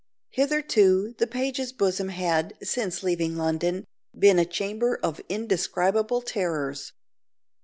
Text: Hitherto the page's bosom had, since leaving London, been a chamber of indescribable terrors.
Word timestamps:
Hitherto 0.31 1.13
the 1.19 1.27
page's 1.27 1.71
bosom 1.71 2.09
had, 2.09 2.55
since 2.63 3.03
leaving 3.03 3.35
London, 3.37 3.85
been 4.17 4.39
a 4.39 4.45
chamber 4.45 4.99
of 5.03 5.21
indescribable 5.29 6.23
terrors. 6.23 6.93